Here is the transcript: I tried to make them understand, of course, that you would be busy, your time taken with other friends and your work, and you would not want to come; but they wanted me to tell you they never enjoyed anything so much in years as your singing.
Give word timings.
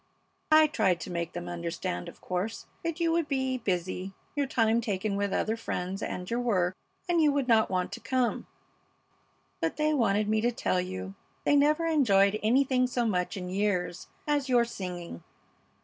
I 0.51 0.65
tried 0.65 0.99
to 1.01 1.11
make 1.11 1.33
them 1.33 1.47
understand, 1.47 2.09
of 2.09 2.21
course, 2.21 2.65
that 2.83 2.99
you 2.99 3.11
would 3.11 3.27
be 3.27 3.59
busy, 3.59 4.15
your 4.35 4.47
time 4.47 4.81
taken 4.81 5.15
with 5.15 5.31
other 5.31 5.55
friends 5.55 6.01
and 6.01 6.27
your 6.27 6.39
work, 6.39 6.73
and 7.07 7.21
you 7.21 7.31
would 7.31 7.47
not 7.47 7.69
want 7.69 7.91
to 7.91 7.99
come; 7.99 8.47
but 9.59 9.77
they 9.77 9.93
wanted 9.93 10.27
me 10.27 10.41
to 10.41 10.51
tell 10.51 10.81
you 10.81 11.13
they 11.43 11.55
never 11.55 11.85
enjoyed 11.85 12.39
anything 12.41 12.87
so 12.87 13.05
much 13.05 13.37
in 13.37 13.47
years 13.47 14.07
as 14.25 14.49
your 14.49 14.65
singing. 14.65 15.23